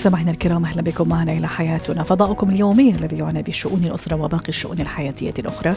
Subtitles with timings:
[0.00, 2.02] مستمعينا الكرام أهلا بكم معنا إلى حياتنا.
[2.02, 5.74] فضاؤكم اليومي الذي يعنى بشؤون الأسرة وباقي الشؤون الحياتية الأخرى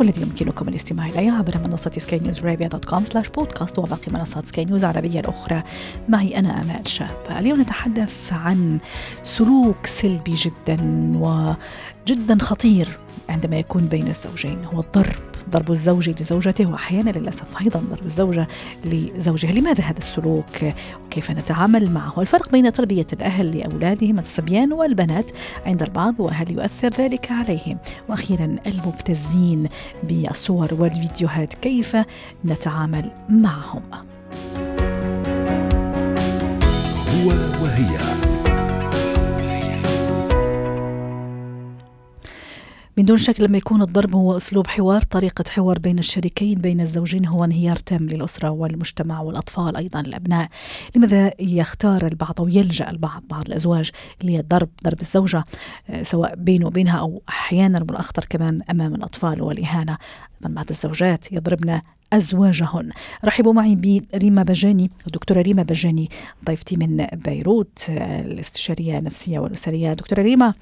[0.00, 4.46] والذي يمكنكم الاستماع إليه عبر منصة سكاي نيوز عربيه dot com slash podcast وباقي منصات
[4.46, 5.62] سكاي نيوز العربية الأخرى.
[6.08, 7.16] معي أنا آمال شاب.
[7.30, 8.78] اليوم نتحدث عن
[9.22, 10.76] سلوك سلبي جدا
[11.16, 12.88] وجدا خطير
[13.28, 15.35] عندما يكون بين الزوجين هو الضرب.
[15.50, 18.48] ضرب الزوج لزوجته وأحيانا للأسف أيضا ضرب الزوجة
[18.84, 20.64] لزوجها، لماذا هذا السلوك؟
[21.04, 25.30] وكيف نتعامل معه؟ الفرق بين تربية الأهل لأولادهم الصبيان والبنات
[25.66, 27.78] عند البعض وهل يؤثر ذلك عليهم؟
[28.08, 29.68] وأخيرا المبتزين
[30.02, 31.96] بالصور والفيديوهات كيف
[32.44, 33.82] نتعامل معهم؟
[37.16, 37.28] هو
[37.62, 38.35] وهي
[42.98, 47.26] من دون شك لما يكون الضرب هو أسلوب حوار طريقة حوار بين الشريكين بين الزوجين
[47.26, 50.48] هو انهيار تام للأسرة والمجتمع والأطفال أيضا الابناء
[50.96, 53.90] لماذا يختار البعض أو يلجأ البعض بعض الأزواج
[54.24, 55.44] للضرب ضرب الزوجة
[55.90, 59.98] آه، سواء بينه وبينها أو أحيانا والاخطر كمان أمام الأطفال والإهانة؟
[60.42, 61.80] أيضا بعض الزوجات يضربن
[62.12, 62.90] أزواجهن.
[63.24, 63.74] رحبوا معي
[64.14, 66.08] بريما بجاني الدكتورة ريما بجاني
[66.44, 69.92] ضيفتي من بيروت آه، الاستشارية النفسية والأسرية.
[69.92, 70.52] دكتورة ريما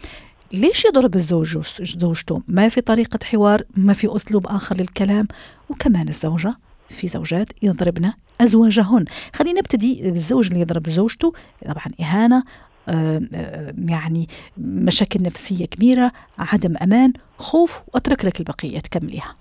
[0.52, 5.28] ليش يضرب الزوج زوجته؟ ما في طريقة حوار ما في أسلوب آخر للكلام
[5.68, 6.56] وكمان الزوجة
[6.88, 9.04] في زوجات يضربن أزواجهن.
[9.32, 11.32] خلينا نبتدي بالزوج اللي يضرب زوجته.
[11.64, 12.42] طبعا إهانة
[12.88, 14.28] آه، آه، يعني
[14.58, 19.36] مشاكل نفسية كبيرة عدم أمان خوف وأترك لك البقية تكمليها.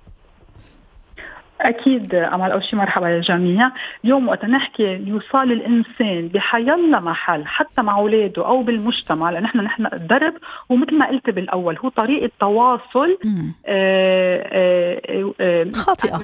[1.63, 3.71] أكيد امل أول شيء مرحبا للجميع
[4.05, 9.85] اليوم وقت نحكي يوصل الإنسان بحيلا محل حتى مع أولاده أو بالمجتمع لأن إحنا نحن
[9.93, 10.33] الضرب
[10.69, 13.17] ومثل ما قلت بالأول هو طريقة تواصل
[13.65, 16.17] آه، آه، آه، خاطئة.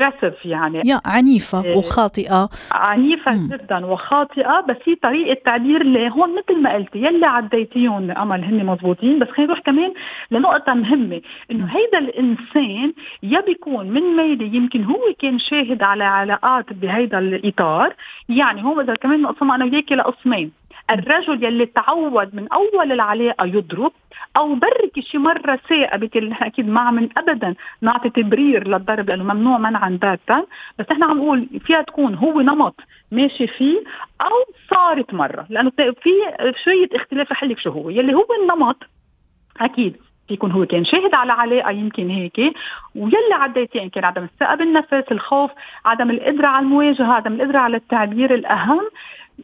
[0.45, 0.81] يعني.
[0.85, 2.49] يا عنيفة وخاطئة.
[2.72, 3.47] عنيفة مم.
[3.47, 8.66] جدا وخاطئة بس هي طريقة تعبير اللي هون مثل ما قلتي يلي عديتيهم أمل هن
[8.66, 9.94] مضبوطين بس خلينا نروح كمان
[10.31, 16.03] لنقطة مهمة إنه هيدا الإنسان يا بيكون من ميلي يمكن هو كان كان شاهد على
[16.03, 17.95] علاقات بهيدا الإطار.
[18.29, 20.51] يعني هو إذا كمان نقسمها أنا وياكي لقسمين
[20.90, 23.91] الرجل يلي تعود من أول العلاقة يضرب
[24.38, 29.23] أو بركي شي مرة ثاقبت اللي نحن أكيد ما عم ابدا نعطي تبرير للضرب لأنه
[29.23, 30.45] ممنوع منعا باتا
[30.79, 32.75] بس نحن عم نقول فيها تكون هو نمط
[33.11, 33.84] ماشي فيه
[34.22, 35.46] أو صارت مرة.
[35.50, 36.11] لأنه في
[36.63, 37.90] شوية اختلاف رح شو هو.
[37.90, 38.84] يلي هو النمط
[39.61, 39.97] أكيد
[40.31, 42.38] يكون هو كان شاهد على علاقه يمكن هيك.
[42.95, 45.51] ويلي عديتي يمكن عدم الثقه بالنفس الخوف
[45.85, 48.81] عدم القدره على المواجهة عدم القدره على التعبير الأهم.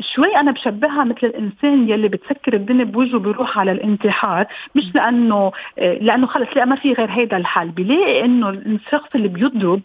[0.01, 4.45] شوي أنا بشبهها مثل الإنسان يلي بتسكر الدنيا بوجهه بيروح على الانتحار
[4.75, 9.81] مش لأنه لأنه خلص لا ما في غير هيدا الحل بيلاقي إنه الشخص اللي بيضرب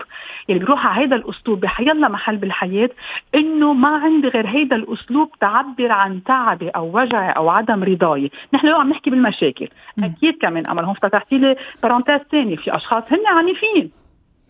[0.48, 2.90] يلي بيروح على هيدا الأسلوب بحيلا محل بالحياة
[3.34, 8.30] إنه ما عندي غير هيدا الأسلوب تعبر عن تعبي أو وجعي أو عدم رضاي.
[8.54, 9.68] نحن اليوم عم نحكي بالمشاكل.
[9.98, 13.90] أكيد كمان امل هون فتحتي لي بارونتيز ثاني في أشخاص هن عنيفين.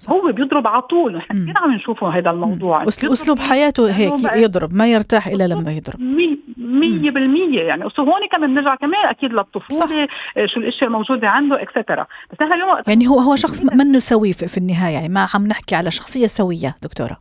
[0.01, 0.11] صح.
[0.11, 1.17] هو بيضرب على طول.
[1.17, 2.83] نحن كثير عم نشوفه هذا الموضوع.
[2.89, 6.01] أسلوب حياته هيك يضرب ما يرتاح إلا لما يضرب.
[6.01, 7.85] 100% يعني.
[7.99, 12.83] هون كمان بنرجع كمان أكيد للطفولة آه، شو الأشياء الموجودة عنده اكسترا بس نحن اليوم
[12.87, 16.77] يعني هو هو شخص منه سوي في النهاية يعني ما عم نحكي على شخصية سوية
[16.83, 17.17] دكتورة.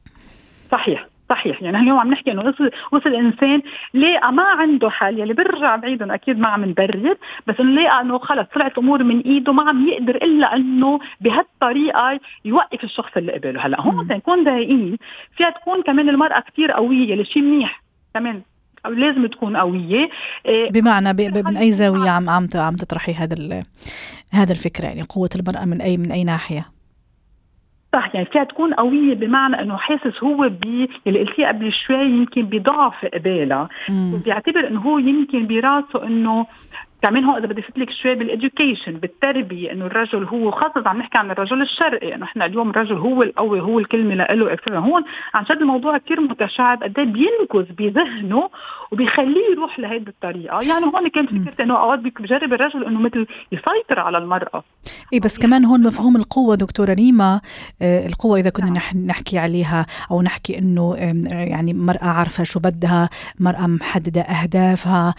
[0.72, 1.08] صحيح.
[1.30, 1.62] صحيح.
[1.62, 3.62] يعني اليوم عم نحكي إنه وصل وصل إنسان
[3.94, 6.14] لقى ما عنده حل يلي برجع بعيدا.
[6.14, 7.18] أكيد ما عم نبرر
[7.48, 12.20] بس إنه لقى إنه خلص طلعت الأمور من إيده ما عم يقدر إلا إنه بهالطريقة
[12.46, 13.66] يوقف الشخص اللي قبله.
[13.66, 14.98] هلا هون نكون دقيقين
[15.38, 18.42] فيها تكون كمان المرأة كثير قوية اللي شيء منيح كمان.
[18.86, 20.10] أو لازم تكون قوية.
[20.46, 21.14] إيه، بمعنى
[21.44, 23.64] من أي زاوية عم عم عم تطرحي هذا
[24.32, 26.79] هذا الفكرة؟ يعني قوة المرأة من أي من أي ناحية؟
[27.94, 32.42] صح يعني فيها تكون قوية بمعنى إنه حاسس هو ب اللي قلتيه قبل شوي يمكن
[32.46, 33.70] بضعف قبالها.
[34.14, 36.46] وبيعتبر إنه هو يمكن براسه إنه
[37.02, 40.98] كمان هون إذا بدي افوت لك شوي بال education بالتربية إنه الرجل هو خاصة عم
[40.98, 45.04] نحكي عن الرجل الشرقي إنه إحنا اليوم الرجل هو القوي هو الكلمة له هون
[45.34, 48.50] عن جد الموضوع كثير متشعب قد إيه بينكز بذهنه
[48.92, 50.60] وبيخليه يروح لهيدي الطريقة.
[50.62, 54.64] يعني هون كانت فكرتي إنه أوقات بجرب الرجل إنه مثل يسيطر على المرأة.
[55.14, 57.42] اي بس كمان هون مفهوم القوة دكتورة ريما.
[57.82, 59.06] آه القوة إذا كنا نعم.
[59.06, 60.96] نحكي عليها أو نحكي إنه
[61.30, 63.10] يعني مرأة عارفة شو بدها
[63.40, 65.16] مرأة محددة أهدافها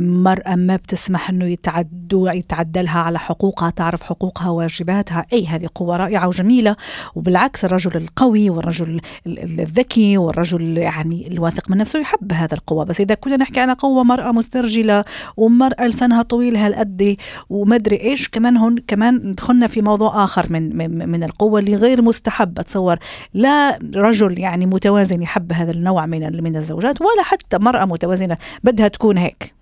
[0.00, 5.26] مرأة ما بتسمع تسمح إنه يتعدوا يتعدلها على حقوقها تعرف حقوقها وواجباتها.
[5.32, 6.76] أي هذه قوة رائعة وجميلة.
[7.14, 12.84] وبالعكس الرجل القوي والرجل الذكي والرجل يعني الواثق من نفسه يحب هذا القوة.
[12.84, 15.04] بس إذا كنا نحكي عن قوة مرأة مسترجلة
[15.36, 17.16] ومرأة لسانها طويل هالقد
[17.50, 20.76] ومدري إيش كمان هون كمان دخلنا في موضوع آخر من
[21.08, 22.58] من, القوة اللي غير مستحب.
[22.58, 22.96] أتصور
[23.34, 28.88] لا رجل يعني متوازن يحب هذا النوع من من الزوجات ولا حتى مرأة متوازنة بدها
[28.88, 29.61] تكون هيك.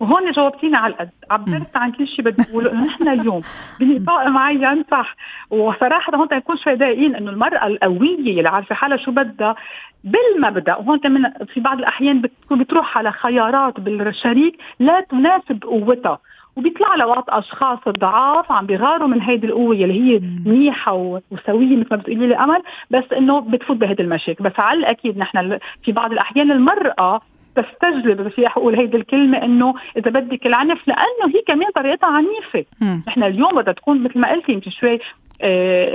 [0.00, 2.72] وهون جاوبتيني على القد عبرت عن كل شيء بدي أقوله.
[2.72, 3.40] إنه نحن اليوم
[3.80, 5.16] بنطاق معين صح.
[5.50, 9.56] وصراحة هون نكون شوي دقيقين إنه المرأة القوية اللي عارفة حالها شو بدها
[10.04, 10.76] بالمبدأ.
[10.76, 16.18] وهون كمان في بعض الأحيان بتكون بتروح على خيارات بالشريك لا تناسب قوتها.
[16.56, 21.88] وبيطلع لها وقت أشخاص ضعاف عم بيغاروا من هيدي القوة اللي هي منيحة وسوية مثل
[21.90, 22.62] ما بتقولي لي أمل.
[22.90, 24.44] بس إنه بتفوت بهيدي المشاكل.
[24.44, 27.20] بس على الأكيد نحن في بعض الأحيان المرأة
[27.56, 32.64] تستجلب بس أقول هيدي الكلمة إنه إذا بدك العنف لأنه هي كمان طريقتها عنيفة.
[33.08, 34.98] نحن اليوم بدها تكون مثل ما قلتي يمكن شوي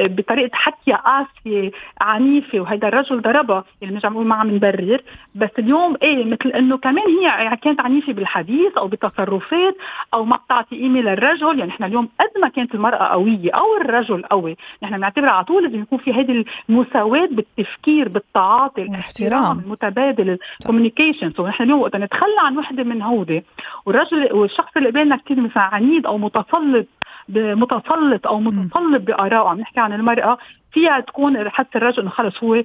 [0.07, 3.63] بطريقة حكي قاسية عنيفة وهيدا الرجل ضربها.
[3.83, 5.01] اللي مش عم نقول ما عم نبرر
[5.35, 9.75] بس اليوم إيه مثل إنه كمان هي يعني كانت عنيفة بالحديث أو بالتصرفات
[10.13, 11.59] أو ما بتعطي قيمه للرجل.
[11.59, 15.63] يعني نحن اليوم قد ما كانت المرأة قوية أو الرجل قوي نحن بنعتبر على طول
[15.63, 19.59] لازم يكون في هيدي المساواة بالتفكير بالتعاطي الاحترام.
[19.59, 23.43] المتبادل ال communication so نحن اليوم وقت نتخلى عن وحدة من هودي
[23.85, 26.87] والرجل والشخص اللي قبالنا كثير مثلا عنيد أو متسلط
[27.29, 30.37] متسلط أو متطلب بارائه عم نحكي عن المرأة
[30.73, 32.63] فيها تكون حتى الرجل انه خلص هو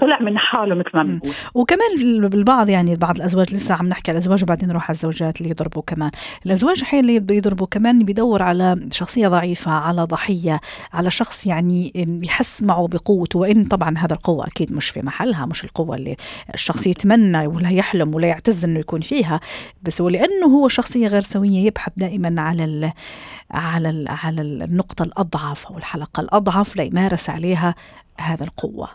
[0.00, 1.32] طلع من حاله مثل ما بنقول.
[1.54, 1.88] وكمان
[2.28, 5.82] بالبعض يعني بعض الأزواج لسه عم نحكي على الأزواج وبعدين نروح على الزوجات اللي يضربوا
[5.86, 6.10] كمان.
[6.46, 10.60] الأزواج أحيانا اللي بيضربوا كمان بيدور على شخصية ضعيفة على ضحية
[10.92, 11.92] على شخص يعني
[12.24, 16.16] يحس معه بقوته وإن طبعا هذا القوة أكيد مش في محلها مش القوة اللي
[16.54, 19.40] الشخص يتمنى ولا يحلم ولا يعتز إنه يكون فيها.
[19.82, 22.92] بس ولأنه هو شخصية غير سوية يبحث دائما على
[23.50, 27.74] على على النقطة الأضعف أو الحلقة الأضعف ليمارس عليها عليها
[28.20, 28.88] هذا القوة.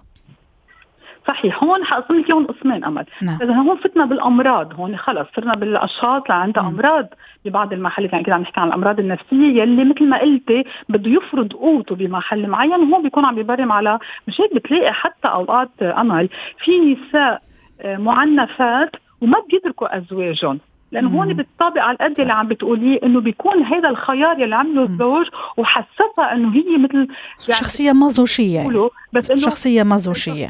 [1.28, 3.06] صحيح هون حاقسم لك اياهم قسمين أمل.
[3.22, 3.38] نعم.
[3.42, 7.08] إذا هون فتنا بالأمراض هون خلص صرنا بالأشخاص اللي عندها أمراض.
[7.46, 11.54] ببعض المحلات يعني كده عم نحكي عن الأمراض النفسية يلي مثل ما قلتي بده يفرض
[11.54, 16.30] قوته بمحل معين وهون بيكون عم بيبرم على مش هيك بتلاقي حتى أوقات أمل
[16.64, 17.42] في نساء
[17.82, 18.92] آه، معنفات
[19.22, 20.60] وما بيتركوا أزواجهم.
[20.92, 25.28] لأنه هون بالطابع على قد اللي عم بتقوليه إنه بيكون هذا الخيار يلي عمله الزوج
[25.58, 28.90] وحسسها إنه هي مثل يعني شخصية مازوشيه يعني.
[29.14, 30.50] بس إنه شخصية مازوشيه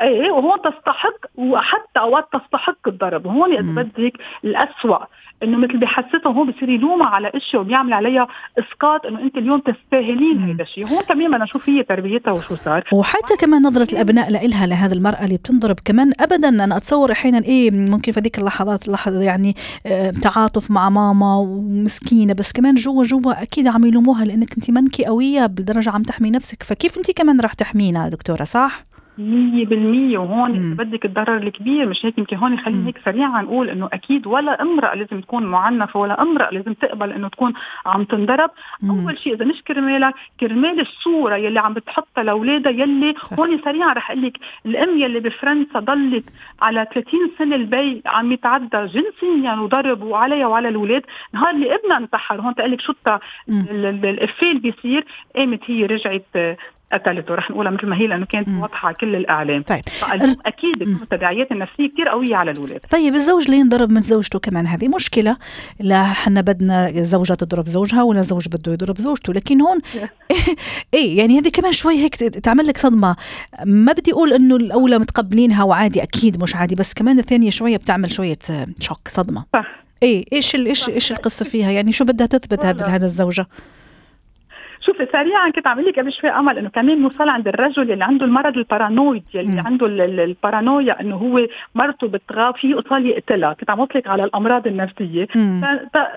[0.00, 3.26] إيه وهون تستحق وحتى أوقات تستحق الضرب.
[3.26, 4.12] وهون اذا بدك
[4.44, 4.98] الاسوء
[5.42, 8.26] إنه مثل بحسسها هو بصير يلومها على إشياء وبيعمل عليها
[8.58, 10.86] إسقاط إنه أنت اليوم تستاهلين هذا الشيء.
[10.86, 12.84] هون بدنا نشوف هي تربيتها وشو صار.
[12.92, 16.12] وحتى كمان نظرة الأبناء لها لهذه المرأة اللي بتنضرب كمان.
[16.20, 19.54] ابدا أنا أتصور أحيانا إيه ممكن في هذيك اللحظات لحظة يعني
[19.86, 25.04] آه تعاطف مع ماما ومسكينة بس كمان جوا جوا أكيد عم يلوموها لأنك أنت منكي
[25.04, 26.62] قوية بالدرجة عم تحمي نفسك.
[26.62, 28.84] فكيف أنت كمان رح تحمينا دكتورة صح؟
[29.18, 33.88] مية بالمية وهون بدك الضرر الكبير مش هيك يمكن هون خليني هيك سريعا نقول إنه
[33.92, 37.52] أكيد ولا امرأة لازم تكون معنفة ولا امرأة لازم تقبل إنه تكون
[37.86, 38.50] عم تنضرب.
[38.90, 43.38] أول شيء إذا مش كرمالك كرمال الصورة يلي عم بتحطها لأولادها يلي صح.
[43.40, 46.24] هون سريعا رح أقول لك الأم يلي بفرنسا ضلت
[46.62, 51.02] على 30 سنة البي عم يتعدى جنسيا وضرب وعليها وعلى الأولاد.
[51.32, 52.92] نهار اللي ابنها انتحر هون تقول لك شو
[53.48, 55.04] الإفيه اللي بيصير؟
[55.36, 56.26] قامت هي رجعت
[56.92, 57.34] قتلته.
[57.34, 59.62] رح نقولها مثل ما هي لأنه كانت واضحة على كل الأعلام.
[59.62, 59.82] طيب.
[60.46, 62.80] أكيد التداعيات النفسية كثير قوية على الأولاد.
[62.90, 65.36] طيب الزوج اللي ينضرب من زوجته كمان هذه مشكلة.
[65.80, 69.32] لا حنا بدنا زوجة تضرب زوجها ولا زوج بده يضرب زوجته.
[69.32, 69.80] لكن هون
[70.94, 73.16] إيه يعني هذه كمان شوي هيك تعمل لك صدمة.
[73.64, 78.12] ما بدي أقول إنه الأولى متقبلينها وعادي أكيد مش عادي بس كمان الثانية شوية بتعمل
[78.12, 78.38] شوية
[78.80, 79.44] شوك صدمة.
[79.52, 79.86] صح.
[80.02, 83.46] إيه إيش إيش إيش القصة فيها؟ يعني شو بدها تثبت هذا هذا الزوجة؟
[84.80, 88.26] شوفي سريعا كنت عم لك قبل شوي أمل إنه كمان نوصل عند الرجل اللي عنده
[88.26, 89.66] المرض ال paranoid يلي م.
[89.66, 95.28] عنده البارانويا إنه هو مرته بتغاب فيه يقتل يقتلها كنت عم قلك على الأمراض النفسية.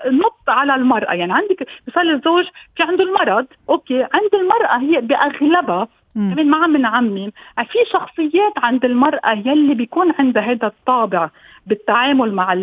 [0.06, 1.12] نط على المرأة.
[1.14, 2.44] يعني عندك مثال الزوج
[2.76, 8.84] في عنده المرض أوكي عند المرأة هي بأغلبها كمان ما عم نعمم في شخصيات عند
[8.84, 11.30] المرأة يلي بيكون عندها هذا الطابع.
[11.70, 12.54] بالتعامل مع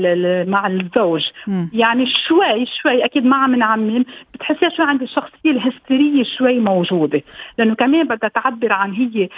[0.47, 1.25] مع الزوج.
[1.73, 7.21] يعني شوي شوي أكيد ما عم نعمم بتحسيها شوي عند الشخصيه الهستيرية شوي موجودة.
[7.57, 9.29] لأنه كمان بدها تعبر عن هي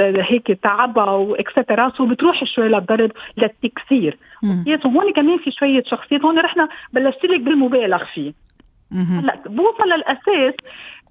[0.00, 4.18] هيك تعبها واكسترا سو بتروح شوي للضرب للتكسير.
[4.86, 8.32] هون كمان في شوية شخصيات هون رحنا بلشت لك بالمبالغ فيه.
[8.92, 10.54] هلأ بوصل للأساس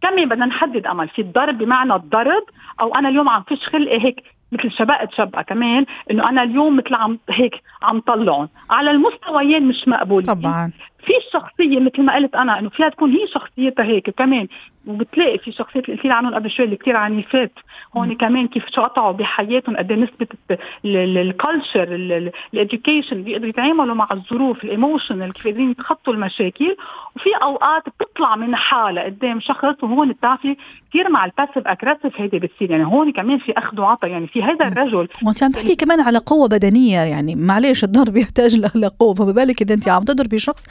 [0.01, 1.09] كمان بدنا نحدد أمل.
[1.09, 2.43] في الضرب بمعنى الضرب
[2.81, 6.95] أو أنا اليوم عم فيش خلقي هيك مثل شبقت شبقه كمان إنه أنا اليوم مثل
[6.95, 8.49] عم هيك عم طلعهم.
[8.69, 10.35] على المستويين مش مقبولين.
[10.35, 10.71] طبعا.
[11.05, 14.47] في الشخصيه مثل ما قلت أنا إنه فيها تكون هي شخصيتها هيك كمان.
[14.87, 17.51] وبتلاقي في شخصيات اللي قلت لي عنهم قبل شوي اللي كثير عنيفات
[17.97, 20.27] هون كمان كيف شو قطعوا بحياتهم قد نسبة
[20.85, 21.95] ال culture
[22.53, 26.77] ال education بيقدروا يتعاملوا مع الظروف ال emotional كيف قادرين يتخطوا المشاكل.
[27.15, 30.55] وفي أوقات بتطلع من حالها قدام شخص وهون بتعرفي
[30.89, 32.71] كثير مع ال passive aggressive هيدي بتصير.
[32.71, 34.11] يعني هون كمان في أخذ وعطاء.
[34.11, 36.99] يعني في هذا الرجل وانت عم تحكي كمان على قوة بدنية.
[36.99, 39.13] يعني معلش الضرب يحتاج لقوة.
[39.13, 40.65] فما بالك إذا أنت عم تضربي شخص.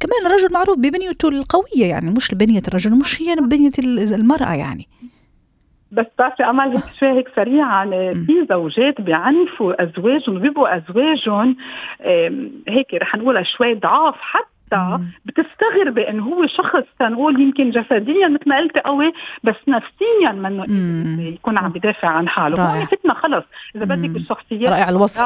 [0.00, 1.86] كمان الرجل معروف ببنيته القوية.
[1.86, 4.88] يعني مش بنية الرجل مش هي بنيه المرأة يعني.
[5.92, 7.84] بس بتعرفي أمل هيك شوي هيك سريعا
[8.26, 11.56] في زوجات بيعنفوا أزواجهم وبيبقوا أزواجهم
[12.68, 18.48] هيك رح نقولها شوي ضعاف حتى حتى بتستغربي انه هو شخص تنقول يمكن جسديا مثل
[18.48, 19.12] ما قلتي قوي
[19.44, 20.64] بس نفسيا منه
[21.22, 22.78] يكون عم بدافع عن حاله.
[22.78, 23.44] هون فتنا خلص.
[23.76, 25.22] إذا بدك بالشخصيات رائع الوصف.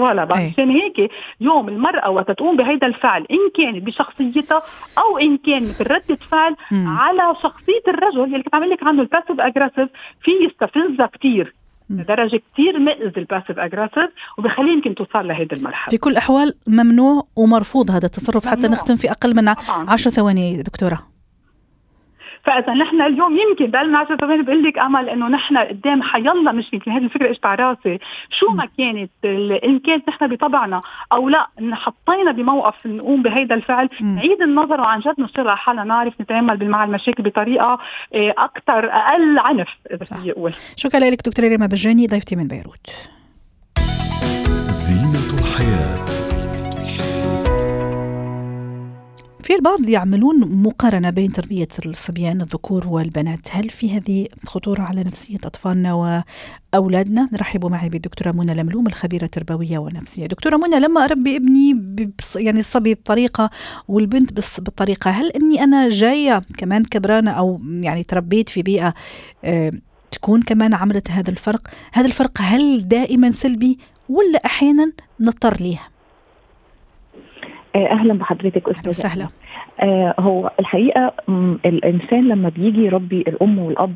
[0.00, 4.62] ولا بعد عشان هيك اليوم المرأة وقت تقوم بهيدا الفعل إن كانت بشخصيتها
[4.98, 6.88] أو إن كان مثل ردة فعل مم.
[6.98, 9.88] على شخصية الرجل اللي كنت عم قلك عنه ال passive aggressive
[10.22, 11.54] في يستفزها كثير
[11.90, 15.90] لدرجة كثير مئز ال passive aggressive وبخليه يمكن توصل لهيدي المرحلة.
[15.90, 18.60] في كل الأحوال ممنوع ومرفوض هذا التصرف ممنوع.
[18.60, 19.48] حتى نختم في أقل من
[19.88, 21.06] 10 ثواني دكتورة.
[22.44, 26.72] فإذا نحن اليوم يمكن بقلنا 10 ثواني بقول لك أمل إنه نحن قدام حيلا مش
[26.72, 27.98] يمكن هذه الفكرة اجت على راسي.
[28.30, 29.10] شو ما كانت
[29.64, 30.80] إن كانت نحن بطبعنا
[31.12, 33.88] أو لا حطينا بموقف نقوم بهيدا الفعل.
[34.00, 37.78] نعيد النظر وعن جد نصير على حالنا نعرف نتعامل مع المشاكل بطريقة
[38.14, 40.52] آه، أكثر أقل عنف إذا بدي أقول.
[40.76, 43.10] شكرا لك دكتورة ريما بجاني ضيفتي من بيروت.
[44.70, 45.99] زينة الحياة.
[49.50, 53.48] في البعض يعملون مقارنة بين تربية الصبيان الذكور والبنات.
[53.50, 56.22] هل في هذه خطورة على نفسية أطفالنا
[56.74, 60.26] وأولادنا؟ رحبوا معي بالدكتورة منى لملوم الخبيرة التربوية والنفسية.
[60.26, 61.82] دكتورة منى لما أربي ابني
[62.36, 63.50] يعني الصبي بطريقة
[63.88, 68.94] والبنت بالطريقة هل أني أنا جاية كمان كبرانة أو يعني تربيت في بيئة
[69.44, 69.72] آه
[70.10, 73.78] تكون كمان عملت هذا الفرق؟ هذا الفرق هل دائما سلبي
[74.08, 75.80] ولا أحيانا نضطر ليه
[77.86, 79.28] أهلا بحضرتك أستاذة سهلا
[79.80, 81.12] آه هو الحقيقة
[81.66, 83.94] الإنسان لما بيجي يربي الأم والأب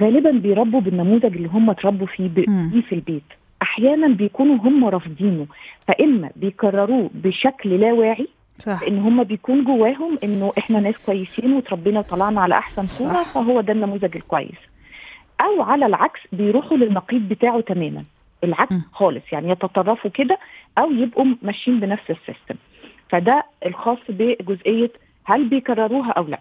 [0.00, 3.22] غالبا بيربوا بالنموذج اللي هم اتربوا فيه بيه في البيت.
[3.62, 5.46] أحيانا بيكونوا هم رافضينه.
[5.88, 8.80] فإما بيكرروه بشكل لا واعي صح.
[8.88, 13.72] إن هم بيكون جواهم إنه إحنا ناس كويسين وتربينا وطلعنا على أحسن صورة فهو ده
[13.72, 14.58] النموذج الكويس.
[15.40, 18.04] أو على العكس بيروحوا للنقيض بتاعه تماما.
[18.44, 18.82] العكس م.
[18.92, 20.38] خالص يعني يتطرفوا كده
[20.78, 22.54] أو يبقوا ماشيين بنفس السيستم.
[23.10, 24.90] فده الخاص بجزئية
[25.24, 26.38] هل بيكرروها أو لا.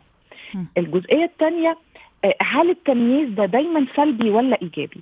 [0.78, 1.78] الجزئية الثانية
[2.26, 5.02] آه، هل التمييز ده دايما سلبي ولا إيجابي؟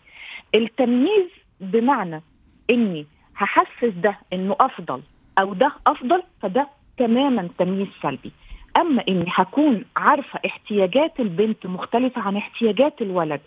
[0.56, 1.30] التمييز
[1.62, 2.22] بمعنى
[2.70, 3.06] إني
[3.38, 5.02] هحسس ده إنه أفضل
[5.40, 6.68] أو ده أفضل فده
[6.98, 8.32] تماما تمييز سلبي.
[8.78, 13.42] أما إني هكون عارفة احتياجات البنت مختلفة عن احتياجات الولد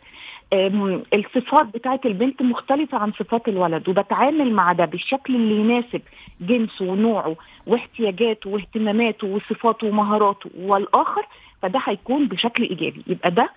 [1.14, 6.02] الصفات بتاعت البنت مختلفة عن صفات الولد وبتعامل مع ده بالشكل اللي يناسب
[6.40, 7.36] جنسه ونوعه
[7.66, 11.26] واحتياجاته واهتماماته وصفاته ومهاراته والآخر
[11.62, 13.02] فده هيكون بشكل إيجابي.
[13.06, 13.50] يبقى ده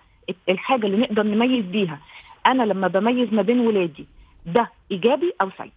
[0.50, 2.00] الحاجة اللي نقدر نميز بيها.
[2.46, 4.06] أنا لما بميز ما بين ولادي
[4.46, 5.72] ده إيجابي أو سلبي؟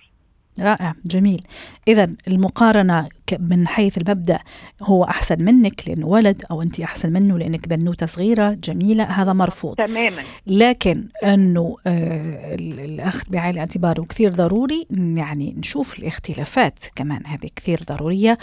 [0.61, 1.43] رائع جميل.
[1.89, 3.09] إذا المقارنة
[3.39, 4.39] من حيث المبدأ
[4.83, 9.75] هو أحسن منك لأنه ولد أو أنت أحسن منه لأنك بنوتة صغيرة جميلة هذا مرفوض.
[9.75, 10.23] تماما.
[10.47, 18.39] لكن أنه آه الأخذ بعين الاعتبار كثير ضروري يعني نشوف الاختلافات كمان هذه كثير ضرورية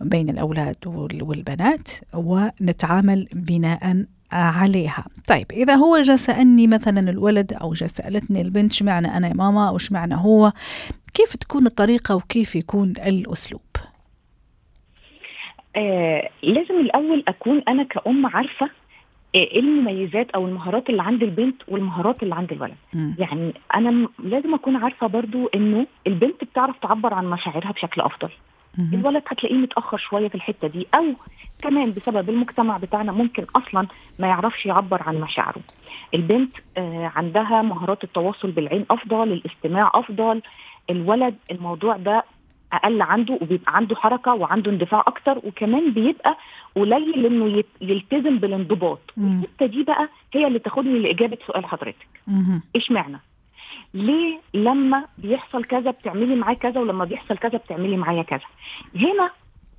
[0.00, 0.76] بين الأولاد
[1.20, 5.06] والبنات ونتعامل بناء عليها.
[5.26, 9.68] طيب إذا هو جاء سألني مثلا الولد أو جاء سألتني البنت شمعنا أنا يا ماما؟
[9.68, 10.52] أو شمعنا هو؟
[11.14, 13.60] كيف تكون الطريقة وكيف يكون الأسلوب
[15.76, 18.66] آه لازم الأول أكون أنا كأم عارفة
[19.34, 23.10] آه، إيه المميزات أو المهارات اللي عند البنت والمهارات اللي عند الولد م.
[23.18, 28.28] يعني أنا لازم أكون عارفة برضو إنه البنت بتعرف تعبر عن مشاعرها بشكل أفضل
[28.78, 28.94] م.
[28.94, 31.04] الولد هتلاقيه متأخر شوية في الحتة دي أو
[31.62, 33.86] كمان بسبب المجتمع بتاعنا ممكن أصلا
[34.18, 35.60] ما يعرفش يعبر عن مشاعره
[36.14, 40.42] البنت آه عندها مهارات التواصل بالعين أفضل الاستماع أفضل
[40.90, 42.24] الولد الموضوع ده
[42.72, 46.36] أقل عنده وبيبقى عنده حركة وعنده اندفاع أكتر وكمان بيبقى
[46.76, 49.00] قليل إنه يلتزم بالانضباط.
[49.18, 52.06] الحته دي بقى هي اللي تاخدني لإجابة سؤال حضرتك.
[52.76, 53.20] اشمعنى
[53.94, 58.46] ليه لما بيحصل كذا بتعملي معاه كذا ولما بيحصل كذا بتعملي معايا كذا؟
[58.96, 59.30] هنا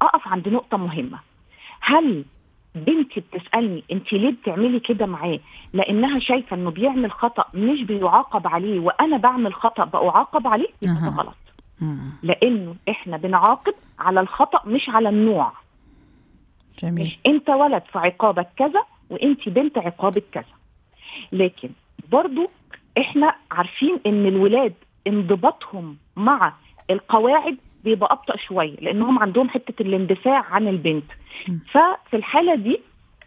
[0.02, 1.20] أقف عند نقطة مهمة.
[1.82, 2.26] هل
[2.76, 5.40] بنتي بتسألني انت ليه بتعملي كده معاه؟
[5.74, 11.10] لأنها شايفة إنه بيعمل خطأ مش بيعاقب عليه وأنا بعمل خطأ بعاقب عليه يبقى ده.
[11.18, 11.36] غلط.
[12.24, 15.52] لأنه إحنا بنعاقب على الخطأ مش على النوع.
[16.80, 17.06] جميل.
[17.06, 20.46] مش أنت ولد فعقابك كذا وأنت بنت عقابك كذا.
[21.32, 21.70] لكن
[22.12, 22.48] برضو
[22.98, 24.74] إحنا عارفين إن الولاد
[25.08, 26.54] انضباطهم مع
[26.90, 31.06] القواعد بيبقى أبطأ شوية لأنهم عندهم حتة الاندفاع عن البنت.
[31.72, 32.80] ففي الحالة دي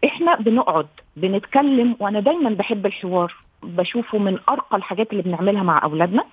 [0.05, 6.23] إحنا بنقعد بنتكلم وأنا دايما بحب الحوار بشوفه من أرقى الحاجات اللي بنعملها مع أولادنا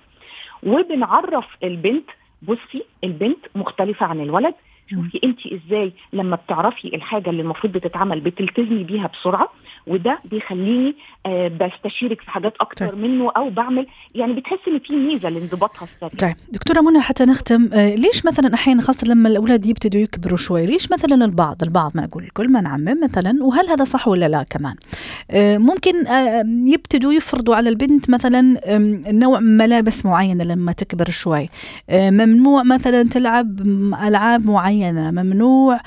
[0.63, 2.09] وبنعرف البنت
[2.41, 4.53] بصي البنت مختلفة عن الولد
[4.89, 9.49] شوفي انت إزاي لما بتعرفي الحاجة اللي المفروض بتتعمل بتلتزمي بيها بسرعة
[9.87, 12.97] وده بيخليني آه بستشيرك في حاجات أكتر طيب.
[12.97, 16.09] منه أو بعمل يعني بتحسي إن في ميزة لانضباطها السريع.
[16.19, 20.65] طيب دكتورة منى حتى نختم آه، ليش مثلا أحيانا خاصة لما الأولاد يبتدوا يكبروا شوي
[20.65, 24.43] ليش مثلا البعض البعض ما أقول الكل ما نعمم مثلا وهل هذا صح ولا لا
[24.43, 24.75] كمان؟
[25.31, 31.49] آه، ممكن آه، يبتدوا يفرضوا على البنت مثلا آم، نوع ملابس معينة لما تكبر شوي
[31.89, 35.79] آه، ممنوع مثلا تلعب م- ألعاب معينة ممنوع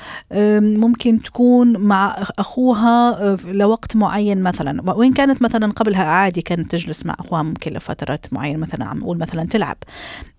[0.59, 4.91] ممكن تكون مع أخ- أخوها آه، لوقت معين مثلا.
[4.91, 9.17] وإن كانت مثلا قبلها عادي كانت تجلس مع أخوها ممكن لفترات معينة مثلا عم نقول
[9.17, 9.77] مثلا تلعب.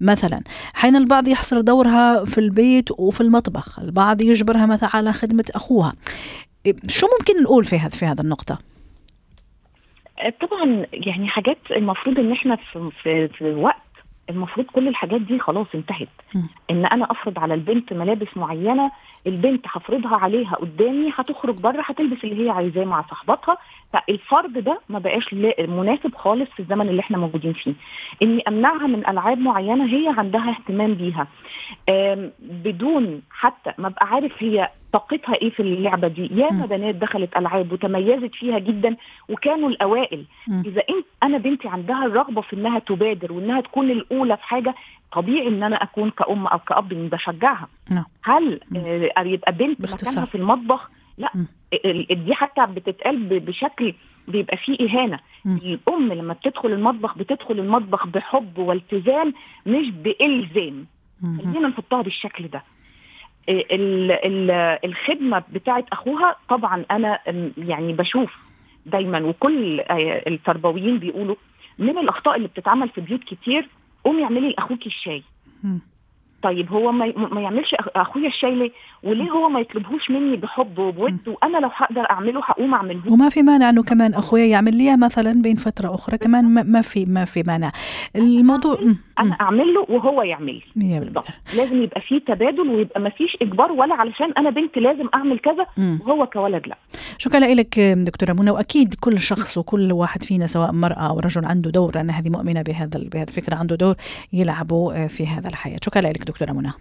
[0.01, 0.41] مثلا
[0.75, 5.93] حين البعض يحصر دورها في البيت وفي المطبخ البعض يجبرها مثلا على خدمة أخوها.
[6.89, 8.59] شو ممكن نقول في هذا في هذا النقطة؟
[10.19, 13.77] آه، طبعا يعني حاجات المفروض إن إحنا في, في, في وقت
[14.31, 16.09] المفروض كل الحاجات دي خلاص انتهت.
[16.71, 18.91] إن أنا أفرض على البنت ملابس معينة
[19.27, 23.57] البنت هفرضها عليها قدامي هتخرج بره هتلبس اللي هي عايزاه مع صاحباتها.
[23.93, 25.35] فالفرض ده ما بقاش
[25.69, 27.75] مناسب خالص في الزمن اللي إحنا موجودين فيه.
[28.23, 31.27] إني أمنعها من ألعاب معينة هي عندها اهتمام بيها.
[32.39, 36.67] بدون حتى ما أبقى عارف هي طاقتها إيه في اللعبة دي ياما.
[36.67, 38.97] بنات دخلت ألعاب وتميزت فيها جدا
[39.29, 40.63] وكانوا الأوائل مم.
[40.67, 44.75] إذا انت أنا بنتي عندها الرغبة في إنها تبادر وإنها تكون الأولى في حاجة
[45.13, 48.05] طبيعي إن أنا أكون كأم أو كأب بشجعها نعم.
[48.25, 48.61] هل.
[49.17, 50.11] آه يبقى بنت باختصار.
[50.13, 51.31] مكانها في المطبخ لا.
[51.85, 53.95] ال- ال- دي حتى بتتقال بشكل
[54.29, 55.57] بيبقى فيه إهانة مم.
[55.57, 59.35] الأم لما بتدخل المطبخ بتدخل المطبخ بحب والتزام
[59.67, 60.87] مش بإلزام.
[61.45, 62.63] خلينا نحطها بالشكل ده
[64.85, 67.19] الخدمة بتاعت أخوها طبعا أنا
[67.59, 68.37] يعني بشوف
[68.87, 69.81] دايما وكل
[70.27, 71.37] التربويين بيقولوا
[71.79, 73.69] من الأخطاء اللي بتتعمل في بيوت كتير
[74.05, 75.23] قومي اعملي لأخوكي الشاي.
[76.43, 78.71] طيب هو ما ما يعملش أخ- أخويا الشاي ليه
[79.03, 83.43] وليه هو ما يطلبهوش مني بحب وبود وأنا لو هقدر أعمله هقوم أعمله وما في
[83.43, 87.25] مانع إنه كمان أخويا يعمل لي مثلا بين فترة أخرى كمان ما- ما في ما
[87.25, 87.73] في مانع
[88.17, 88.79] الموضوع.
[89.19, 91.25] أنا اعمل له وهو يعمل لي بالضبط.
[91.57, 95.67] لازم يبقى فيه تبادل ويبقى ما فيش إجبار ولا علشان أنا بنت لازم أعمل كذا.
[96.07, 96.77] وهو كولد لا
[97.19, 101.71] شكرا لك دكتورة منى وأكيد كل شخص وكل واحد فينا سواء مرأة أو رجل عنده
[101.71, 103.95] دور أنا هذه مؤمنة بهذا بهذه الفكرة عنده دور
[104.33, 106.73] يلعبه في هذا الحياة شكرا لك دكتورة منى.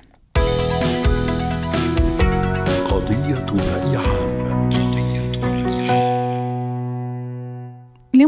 [2.89, 4.20] قضية رأي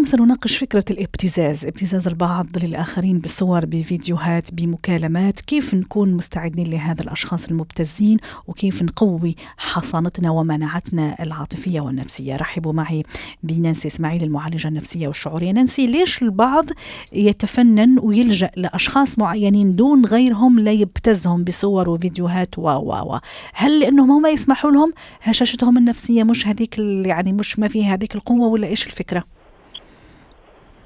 [0.04, 5.42] اليوم سنناقش فكرة الابتزاز ابتزاز البعض للآخرين بصور بفيديوهات بمكالمات.
[5.42, 13.04] كيف نكون مستعدين لهذا الأشخاص المبتزين؟ وكيف نقوي حصانتنا ومناعتنا العاطفية والنفسية؟ رحبوا معي
[13.44, 15.52] بنانسي إسماعيل المعالجة النفسية والشعورية.
[15.52, 16.66] نانسي ليش البعض
[17.14, 23.20] يتفنن ويلجأ لأشخاص معينين دون غيرهم لا يبتزهم بصور وفيديوهات و و و؟
[23.54, 28.48] هل لأنهم هم يسمحوا لهم؟ هشاشتهم النفسية مش هذيك يعني مش ما فيها هذيك القوة
[28.48, 29.33] ولا إيش الفكرة؟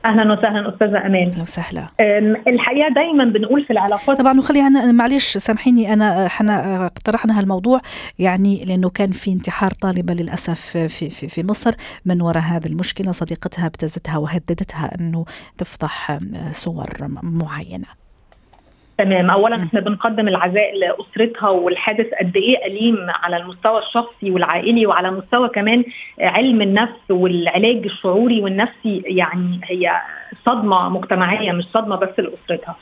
[0.05, 1.87] أهلا وسهلا أستاذة أمان أهلا وسهلا.
[2.47, 7.79] الحقيقة دايما بنقول في العلاقات طبعا وخليها أنا معلش سامحيني أنا إحنا اقترحنا هالموضوع
[8.19, 13.11] يعني لأنه كان في انتحار طالبة للأسف في في في مصر من وراء هذه المشكلة
[13.11, 15.25] صديقتها ابتزتها وهددتها أنه
[15.57, 16.17] تفضح
[16.51, 16.89] صور
[17.23, 18.06] معينة.
[18.97, 19.55] تمام اولا.
[19.55, 25.83] إحنا بنقدم العزاء لأسرتها والحادث قد إيه أليم على المستوى الشخصي والعائلي وعلى مستوى كمان
[26.19, 30.01] علم النفس والعلاج الشعوري والنفسي يعني هي
[30.45, 32.75] صدمة مجتمعية مش صدمة بس لأسرتها.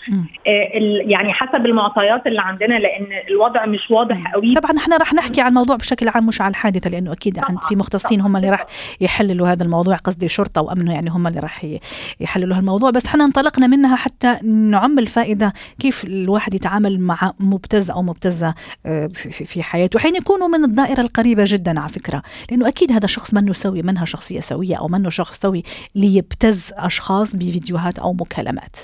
[0.47, 0.69] آه،
[1.05, 4.53] يعني حسب المعطيات اللي عندنا لأن الالوضع مش واضح قوي.
[4.53, 7.67] طبعا إحنا راح نحكي عن الموضوع بشكل عام مش على الحادثة لأنه أكيد عن طبعاً،
[7.69, 8.65] في مختصين هم اللي راح
[9.01, 11.79] يحللوا هذا الموضوع قصدي شرطة وامن يعني هم اللي راح ي-
[12.19, 12.89] يحللوا هالموضوع.
[12.89, 18.53] بس إحنا انطلقنا منها حتى نعم الفائدة كيف الواحد يتعامل مع مبتز أو مبتزة
[18.85, 19.07] آه،
[19.45, 19.99] في حياته.
[19.99, 24.05] حين يكونوا من الدائرة القريبة جدا على فكرة لأنه أكيد هذا شخص منه سوي منها
[24.05, 25.63] شخصية سوية أو منه شخص سوي
[25.95, 28.77] ليبتز أشخاص بفيديوهات أو مكالمات.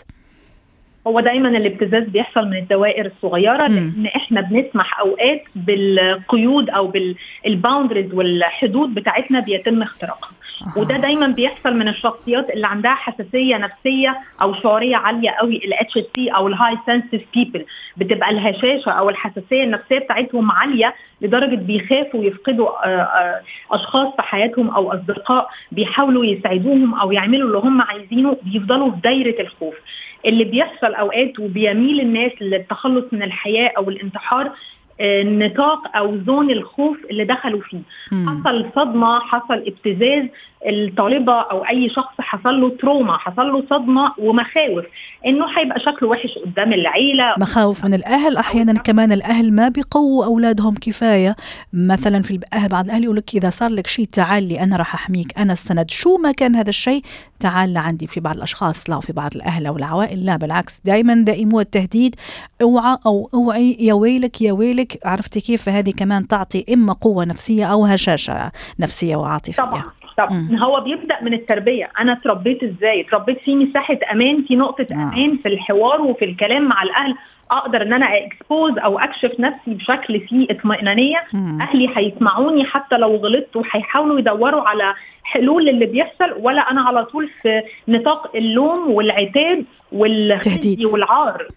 [1.08, 6.91] هو دايما الابتزاز بيحصل من الدوائر الصغيرة لأن إحنا بنسمح أوقات بالقيود أو
[7.46, 10.32] بال boundaries والحدود بتاعتنا بيتم اختراقها.
[10.76, 16.30] وده دايما بيحصل من الشخصيات اللي عندها حساسية نفسية أو شعورية عالية قوي ال HSP
[16.30, 17.65] أو ال highly sensitive people
[17.97, 22.69] بتبقى الهشاشة أو الحساسية النفسية بتاعتهم عالية لدرجة بيخافوا يفقدوا
[23.71, 29.41] أشخاص في حياتهم أو أصدقاء بيحاولوا يساعدوهم أو يعملوا اللي هم عايزينه بيفضلوا في دايرة
[29.41, 29.76] الخوف.
[30.26, 34.52] اللي بيحصل أوقات وبيميل الناس للتخلص من الحياة أو الانتحار
[35.24, 37.82] نطاق أو زون الخوف اللي دخلوا فيه.
[38.12, 38.30] مم.
[38.30, 40.24] حصل صدمة حصل ابتزاز
[40.68, 44.86] الطالبة أو أي شخص حصل له تروما حصل له صدمة ومخاوف.
[45.26, 47.36] إنه هيبقى شكله وحش قدام العيلة.
[47.40, 51.36] مخاوف من الأهل أحيانا كمان الأهل ما بيقووا أولادهم كفاية.
[51.74, 54.94] مثلا في الاهل بعض الأهل يقول لك إذا صار لك شيء تعال لي أنا راح
[54.94, 55.90] أحميك أنا السند.
[55.90, 57.02] شو ما كان هذا الشيء
[57.41, 61.62] تعال لعندي في بعض الأشخاص لا وفي بعض الأهل أو العوائل لا بالعكس دائما دائموا
[61.62, 62.15] التهديد.
[62.62, 67.65] اوعى أو أوعي يا ويلك يا ويلك عرفتي كيف؟ فهذه كمان تعطي إما قوة نفسية
[67.65, 69.63] أو هشاشة نفسية وعاطفية.
[69.63, 69.84] طبعا
[70.17, 70.30] طب
[70.62, 71.91] هو بيبدأ من التربية.
[71.99, 74.95] أنا اتربيت إزاي؟ اتربيت في مساحة أمان في نقطة آه.
[74.95, 77.15] أمان في الحوار وفي الكلام مع الأهل.
[77.52, 81.24] أقدر إن أنا expose أو أكشف نفسي بشكل فيه اطمئنانية.
[81.62, 87.30] أهلي هيسمعوني حتى لو غلطت وهيحاولوا يدوروا على حلول اللي بيحصل ولا أنا على طول
[87.42, 91.48] في نطاق اللوم والعتاب والتهديد والعار.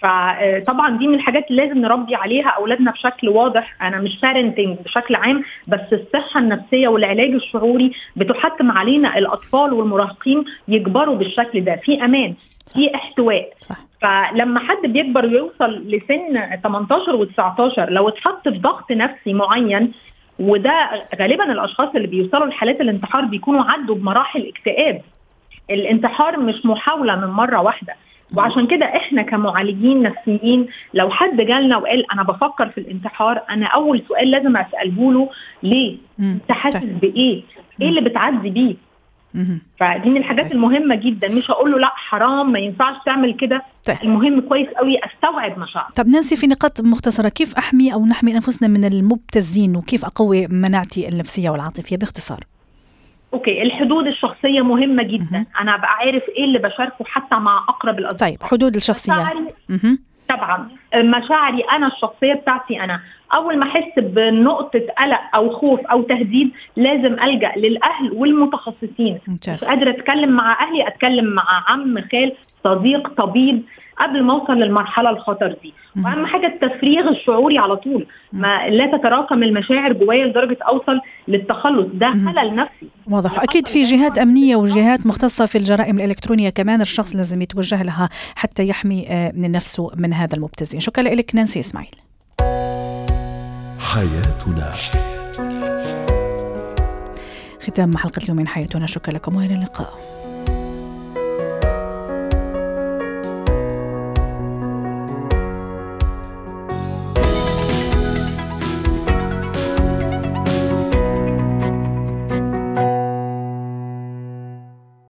[0.00, 3.82] فطبعا دي من الحاجات اللي لازم نربي عليها أولادنا بشكل واضح.
[3.82, 11.14] أنا مش parenting بشكل عام بس الصحة النفسية والعلاج الشعوري بتحتم علينا الأطفال والمراهقين يكبروا
[11.16, 11.76] بالشكل ده.
[11.76, 12.34] في أمان
[12.74, 13.52] في احتواء.
[13.60, 13.87] صح.
[14.00, 19.92] فلما حد بيكبر ويوصل لسن 18 و19 لو اتحط في ضغط نفسي معين
[20.38, 25.02] وده غالبا الأشخاص اللي بيوصلوا لحالات الانتحار بيكونوا عدوا بمراحل اكتئاب
[25.70, 27.94] الانتحار مش محاولة من مرة واحدة
[28.36, 34.02] وعشان كده إحنا كمعالجين نفسيين لو حد جالنا وقال أنا بفكر في الانتحار أنا أول
[34.08, 35.30] سؤال لازم أسأله له
[35.62, 37.42] ليه؟ أنت حاسس بإيه؟
[37.82, 38.74] إيه اللي بتعدي بيه؟
[39.80, 41.28] فدي من الحاجات المهمة جدا.
[41.34, 43.62] مش هقول له لا حرام ما ينفعش تعمل كده.
[43.86, 43.96] طيب.
[44.02, 47.28] المهم كويس قوي أستوعب مشاعر طب نانسي في نقاط مختصرة.
[47.28, 52.40] كيف أحمي أو نحمي أنفسنا من المبتزين وكيف أقوي مناعتي النفسية والعاطفية؟ باختصار.
[53.34, 55.38] أوكي الحدود الشخصية مهمة جدا.
[55.38, 58.30] م- أنا ابقى عارف إيه اللي بشاركه حتى مع أقرب الأصدقاء.
[58.30, 59.34] طيب حدود الشخصية.
[60.28, 60.68] طبعا.
[60.96, 63.00] مشاعري أنا الشخصية بتاعتي أنا.
[63.34, 69.18] أول ما أحس بنقطة قلق أو خوف أو تهديد لازم ألجأ للأهل والمتخصصين.
[69.28, 72.32] مش قادرة أتكلم مع أهلي أتكلم مع عم خال
[72.64, 73.62] صديق طبيب.
[74.00, 75.74] قبل ما اوصل للمرحلة الخطر دي.
[75.96, 78.06] وأهم حاجة التفريغ الشعوري على طول.
[78.32, 81.86] ما لا تتراكم المشاعر جوايا لدرجة أوصل للتخلص.
[81.94, 82.88] ده خلل نفسي.
[83.10, 83.42] واضح.
[83.42, 88.68] أكيد في جهات أمنية وجهات مختصة في الجرائم الإلكترونية كمان الشخص لازم يتوجه لها حتى
[88.68, 91.94] يحمي من نفسه من هذا المبتزين شكرا لك نانسي إسماعيل.
[93.80, 94.74] حياتنا.
[97.60, 98.86] ختام حلقة اليوم من حياتنا.
[98.86, 99.36] شكرا لكم.
[99.36, 100.17] وإلى اللقاء.